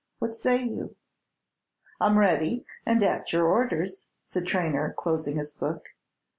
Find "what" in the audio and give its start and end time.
0.17-0.33